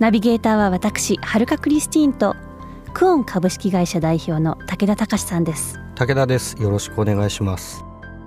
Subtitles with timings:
[0.00, 2.34] ナビゲーターは私はるかクリスティーンと
[2.92, 5.78] クオン株式会社代表の武田隆さんです。
[5.94, 6.60] 武田です。
[6.60, 7.84] よろしくお願いします。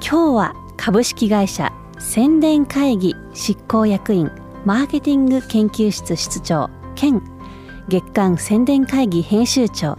[0.00, 4.30] 今日は株式会社宣伝会議執行役員
[4.64, 7.22] マーケティング研究室室長兼
[7.88, 9.98] 月間宣伝会議編集長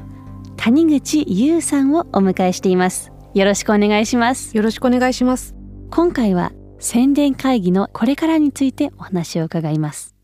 [0.58, 3.12] 谷口優さんをお迎えしています。
[3.34, 4.56] よろしくお願いします。
[4.58, 5.56] よろしくお願いします。
[5.92, 10.16] 今回は宣伝会議のこれからについてお話を伺います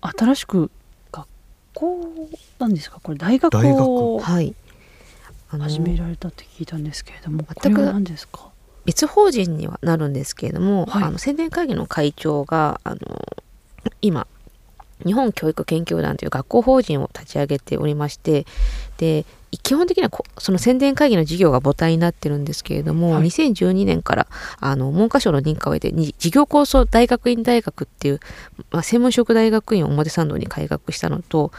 [0.00, 0.70] 新しく
[1.12, 1.26] 学
[1.74, 2.12] 校
[2.58, 3.00] なんですか？
[3.02, 3.80] これ大学大学。
[3.80, 4.54] をはい。
[5.48, 8.50] あの始められたって聞いたんですけれどもこ全くれは何ですか？
[8.84, 11.04] 別法人にはなるんですけれども、はい。
[11.04, 12.98] あの宣伝会議の会長があの
[14.02, 14.26] 今
[15.04, 18.46] 日本教育研究団という学校法人を立ち上げておりまして
[18.96, 19.24] で
[19.62, 23.24] 基本的にはこその宣伝会議の事業が母体になってるんですけれども、はい。
[23.24, 24.26] 2012年から
[24.60, 28.20] あの文科省の認可を得てに事業構想大学院大学っていう、
[28.70, 31.52] まあ、専門職大学院を表参道に開学したのと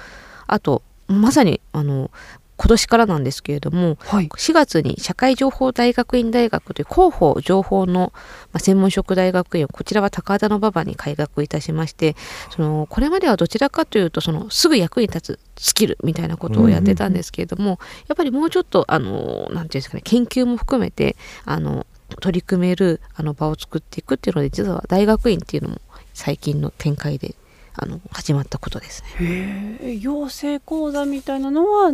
[0.48, 2.12] あとまさにあの
[2.58, 8.12] 今年からなんですけれどもはい4月に社会情報大学院大学という広報情報の
[8.52, 12.16] まあ専門職大学院をこちらは高田馬場に開学いたしまして
[12.50, 21.88] そのこれまではどちらかというとそのすぐ役に立つスキルみたいなことをやってたんですけれども、やっぱりもうちょっとあのなんていうんですかね研究も含めてあの
[22.20, 25.82] 取り組めるあの場を作っていくっていうので実は大学院っていうのも
[26.14, 27.36] 最近の展開で
[27.74, 30.00] あの始まったことですね。
[30.02, 31.92] 養成講座みたいなのは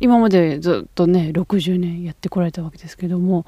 [0.00, 3.46] 今までずっとね60年やってこられたわけですけども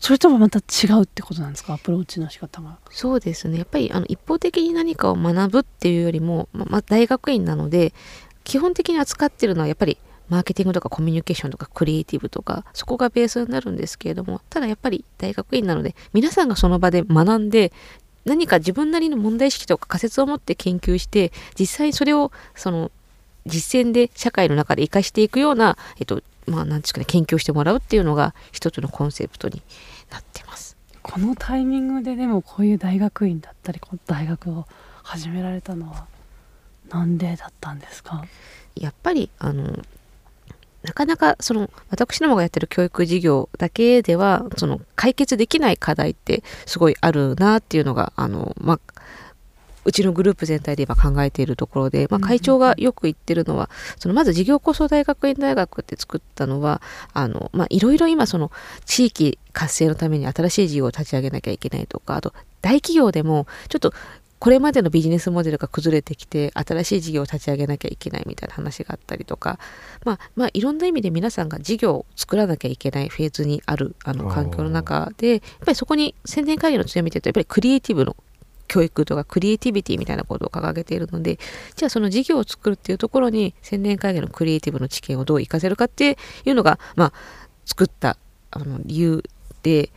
[0.00, 1.74] それとはまた違うってことなんですか？
[1.74, 2.78] アプローチの仕方が。
[2.90, 7.94] そうですねやっぱりあの一方的に何かを学ぶっていうよりも、ままあ、大学院なので
[8.42, 9.98] 基本的に扱ってるのはやっぱり
[10.28, 17.72] マーケティングとかコミュニケーションとかクリエイティブとかそこがベースになるんですけれどもただやっぱり大学院なので皆さんがその場で学んで
[18.24, 22.90] 何か自分なりの問題意識とか仮説を持って研究して実際それをその
[23.46, 29.62] 実践で社会の中で活かしていくような、えっとまあ、なんですかね研究をしてもらうっていうのが一つのコンセプトに
[30.10, 30.76] なってます。
[31.02, 34.66] このタイミングででもこういう大学院だったりこの大学を
[35.02, 36.06] 始められたのは
[36.88, 38.24] なんでだったんですか？
[38.74, 39.78] やっぱりあの
[40.82, 48.80] なかなかその私どもがやってる教育事業だけではその解決できない課題ってすごいあるなっていうのがあの、まあ、
[49.84, 58.50] うちのグループ全体で今考えているところで、まあ、会長がよく言ってるのは、そのまず事業構想大学院大学って作ったのはあの、まあ、いろいろ今その
[58.84, 63.92] 地域活性のために新しい事業を立ち上げなきゃいけないとかあと大企業でもちょっと
[64.44, 69.58] これまでのビジネスモデルが崩れてきて新しい事業を立ち上げなきゃいけないみたいな話があったりとか、
[70.04, 78.16] まあ、まあいろんな意味で皆さんが事業を作らなきゃいけないフェーズにあるあの環境の中でやっぱりそこに宣伝会議の強みというとやっぱりクリエイティブの
[78.68, 81.38] 教育とかクリエイティビティみたいなことを掲げているので
[81.76, 87.12] じゃあその事業を作るっていうところに宣伝会議のクリエイティブの知見をどう活かせるかっていうのが、まあ、
[87.64, 88.16] 作った
[88.50, 89.24] あの理由
[89.62, 89.90] で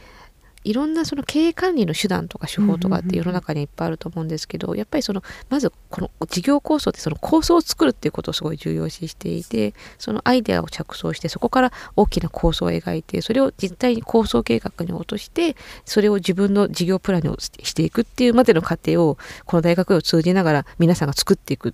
[0.67, 15.55] いろんなその経営管理の手段とか手法とかって世の中にいっぱいあると思うんですけどやっぱりそのまずこの事業構想ってその構想を作るっていうことをすごい重要視していてそのアイデアを着想してそこから大きな構想を描いてそれを実際に構想計画に落として
[15.85, 21.73] それを自分の事業プランにしていくっていうまでの過程をこの大学を通じながら皆さんが作っていくっ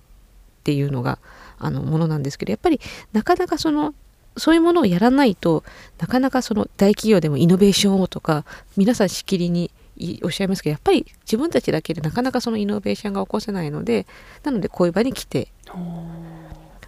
[0.62, 1.18] ていうのが
[1.58, 2.80] あのものなんですけどやっぱり
[3.12, 3.92] なかなかその
[4.36, 5.64] そういうものをやらないと
[5.98, 8.44] なかなかその大企業でもイノベーションをとか
[8.76, 14.06] 皆さんしきりにいおっしゃいますけどやっぱり自分たちだけでなかなかそのイノベーションが起こせないので
[14.42, 15.48] なのでこういう場に来て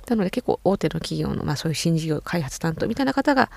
[0.09, 3.51] なので結構大手の企業の、まあ、そういう新事業開発担当みたいな方が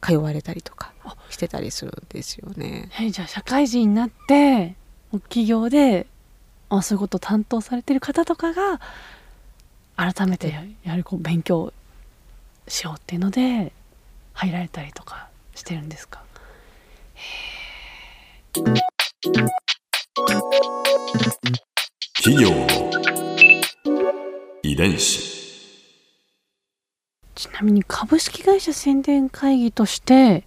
[0.00, 0.92] 通われたりとか
[1.30, 2.90] してたりするんですよね。
[3.00, 4.76] えじゃあ社会人になって
[5.12, 6.06] 企業で
[6.68, 8.80] あそういうことを担当されてる方とかが
[9.96, 11.72] 改めてややはりこう勉強
[12.68, 13.72] しようっていうので
[14.32, 16.22] 入られたりとかしてるんですか？
[22.16, 22.66] 企業の
[24.62, 25.36] 遺伝子。
[27.34, 30.44] ちなみに株式会社宣伝会議として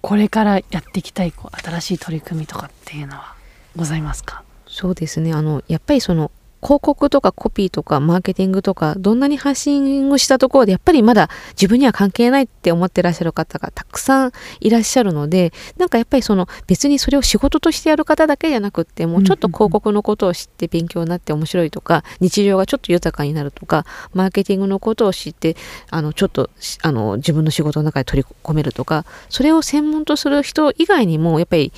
[0.00, 3.34] これからやっていきたいこう新しい取り組みとかっていうのは
[3.76, 4.44] ございますか？
[4.66, 5.32] そうですね。
[5.34, 6.30] あのやっぱりその
[6.62, 23.84] 広告とかコピーとかマーケティングとかどんなに発信をしたところでやっぱりまだ自分には関係ないって思ってらっしゃる方がたくさんいらっしゃるのでなんかやっぱりその別にそれを仕事としてやる方だけじゃなくってもうちょっと広告のことを知って勉強になって面白いとか日常がちょっと豊かになるとか
[24.14, 25.56] マーケティングのことを知って
[25.90, 26.48] あのちょっと
[26.82, 31.72] あの自分の仕事の中で取り込めるとかそれを専門とする人以外にもやっぱり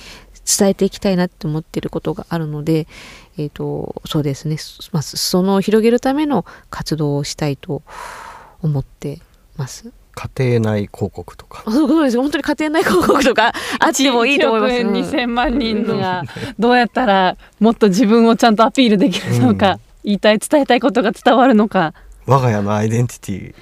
[0.45, 2.87] 伝えていきたいなって思ってることがあるので、
[3.37, 4.57] えーと、そうですね、
[4.91, 7.81] まあ、その広げるための活動をしたいと
[8.61, 9.19] 思って
[9.57, 9.91] ます。
[10.15, 11.69] 家庭内広告とか。
[11.69, 14.73] そうです本当に家庭内広告とかあってもいいと思います。
[14.75, 16.23] 1億円2000万人が
[16.57, 21.93] どうやったらもっと自分をちゃんとアピールできるのか、うん、言いたい伝えたいことが伝わるのか。
[22.25, 23.55] 我が家のアイデンティティ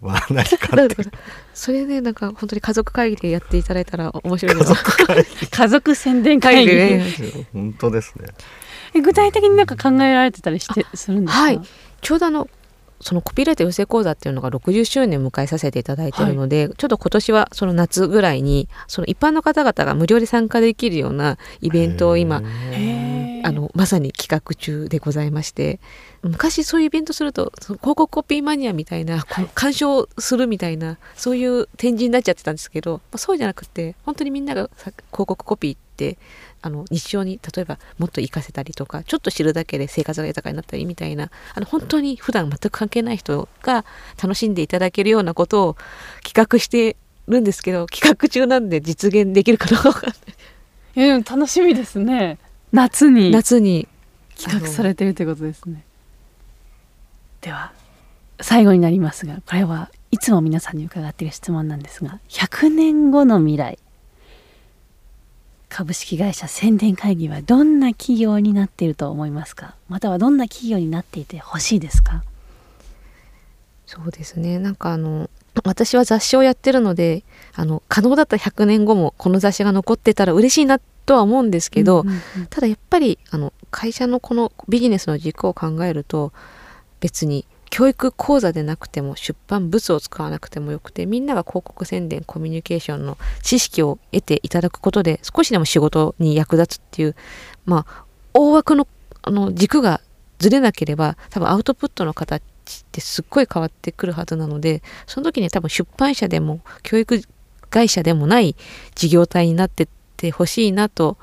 [0.00, 0.96] は何かって。
[1.54, 4.74] それでなんか本当に家族会議でやっていただいたら面白いです。
[5.50, 7.04] 家族宣伝会議、ね、
[7.52, 8.28] 本当ですね。
[9.02, 11.42] 具体的になんか考えられてたりしてするんですか？
[11.42, 11.60] はい。
[12.00, 12.48] ちょうどあの
[13.02, 22.42] そのコピーライト養成講座っていうのが60周年迎えさせていただいているので、はい、ちょっと今年はその夏ぐらいにその一般の方々が無料で参加できるようなイベントを今
[23.42, 25.80] あのまさに企画中でございまして
[26.22, 36.18] 昔そういうイベントすると広告コピーマニアみたいな、はい、鑑賞するみたいなそういう展示になっちゃってたんですけど、まあ、そうじゃなくて本当にみんなが広告コピーって
[36.62, 43.84] あの日常に例えばもっと活かせたりとかちょっと知るだけで生活が豊かになったりみたいなあの本当に普段全く関係ない人が
[44.22, 45.76] 楽しんでいただけるようなことを
[46.22, 46.96] 企画して
[47.28, 50.12] るんですけど企画中なんで実現できるかどうか。
[50.96, 52.38] え楽しみですね
[52.72, 53.30] 夏に。
[53.30, 53.88] 夏に。
[54.36, 55.84] 企画されてるということですね。
[57.40, 57.72] では
[58.40, 63.78] 最後になりますがこれはいつも皆さんに伺っている質問なんですが100年後の未来
[65.70, 69.74] 株式会社宣伝会議はどんな企業になっていると思いますか？
[69.88, 72.24] またはどんな企業になっていてほしいですか？
[73.86, 74.58] そうですね。
[74.58, 75.30] なんかあの
[75.64, 77.24] 私は雑誌をやってるので
[77.54, 80.80] あの可能だったら100年後もこの雑誌が残ってたら嬉しいな
[81.10, 86.32] とは思うんですけど、うんうんうん、ただやっぱりあの会社のこのビジネスの軸を考えると
[87.00, 97.16] 別に教育講座でなくても出版物を使わなくてもよくてみんなが広告宣伝コミュニケーションの知識を得ていただくことで少しでも仕事に役立つっていう
[97.64, 98.86] まあ大枠の
[99.22, 100.00] あの軸が
[100.38, 102.44] ずれなければ多分アウトプットの形っ
[102.92, 107.20] てすっごい変わってくるはずなのでその時に多分出版社でも教育
[107.68, 108.54] 会社でもない
[108.94, 109.88] 事業体になってっ
[110.20, 111.16] てほしいなと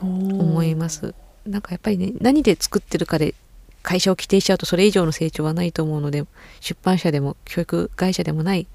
[0.00, 1.14] 思います。
[1.44, 3.34] なんかやっぱりね何で作ってるかで
[3.82, 6.24] 会社を規定しちゃうとそれ以上の成長はないと思うので
[6.60, 8.66] 出版社でも教育会社でもない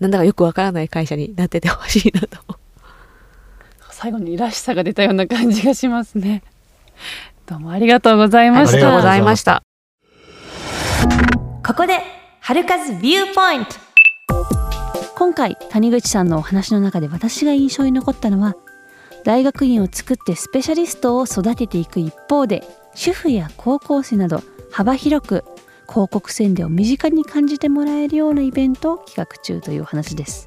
[0.00, 2.38] なんだかよくわからない会社になっててほしいなと。
[3.90, 6.42] 最後にらしさが出たような感じがしますね。
[7.46, 8.76] どうもありがとうございました。
[8.76, 9.62] ありがとうございました。
[11.64, 12.00] ここで
[12.40, 13.83] 春風ビューポイント
[15.24, 18.56] 今回谷口さんのお話の中で私が印象に残ったのは
[19.24, 22.62] 大学院を作ってスペシャリストを育てていく一方で
[22.94, 25.44] 主婦や高校生など幅広く
[25.88, 30.46] 広告宣伝を身近に感じてもらえるようなイベントを企画中という話です。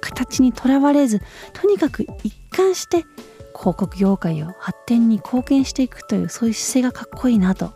[0.00, 1.20] 形にとらわれず
[1.52, 3.04] とにかく一貫して
[3.56, 7.72] 広告業界を発展に貢献していくというそういう姿勢がかっこいいなと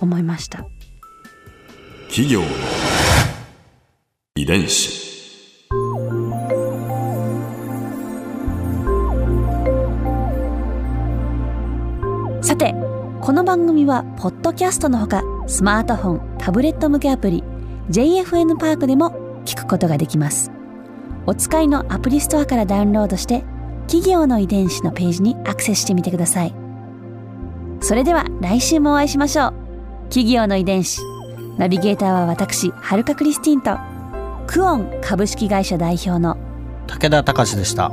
[0.00, 0.64] 思いました。
[2.08, 2.40] 企業
[4.44, 5.04] 遺伝子。
[12.42, 12.74] さて
[13.22, 17.42] この番組はポッドキャストのほかスマートフォンタブレット向けアプリ
[17.90, 20.50] JFN パークでも聞くことができます。
[21.26, 23.44] お使いのアプリストアからダウンロードして
[23.86, 26.54] 企業の遺伝子のページにアクセスしてみてください。
[27.80, 29.54] それでは来週もお会いしましょう。
[30.10, 31.00] 企業の遺伝子。
[31.56, 33.93] ナビゲーターは私はるかクリスティンと。
[34.46, 36.36] クオン株式会社代表の
[36.86, 37.90] 武田隆でした。